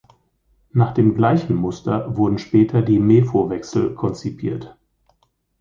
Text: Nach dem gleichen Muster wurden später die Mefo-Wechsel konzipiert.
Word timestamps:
Nach 0.71 0.95
dem 0.95 1.13
gleichen 1.13 1.53
Muster 1.55 2.17
wurden 2.17 2.39
später 2.39 2.81
die 2.81 2.97
Mefo-Wechsel 2.97 3.93
konzipiert. 3.93 4.75